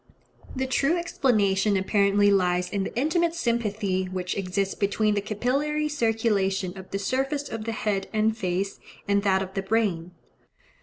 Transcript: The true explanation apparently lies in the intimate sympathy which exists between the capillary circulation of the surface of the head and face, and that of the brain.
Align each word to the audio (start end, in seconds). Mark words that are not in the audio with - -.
The 0.55 0.65
true 0.65 0.97
explanation 0.97 1.77
apparently 1.77 2.31
lies 2.31 2.71
in 2.71 2.83
the 2.85 2.95
intimate 2.97 3.35
sympathy 3.35 4.05
which 4.05 4.35
exists 4.35 4.73
between 4.73 5.13
the 5.13 5.21
capillary 5.21 5.87
circulation 5.87 6.75
of 6.75 6.89
the 6.89 6.97
surface 6.97 7.47
of 7.49 7.65
the 7.65 7.71
head 7.71 8.09
and 8.11 8.35
face, 8.35 8.79
and 9.07 9.21
that 9.21 9.43
of 9.43 9.53
the 9.53 9.61
brain. 9.61 10.09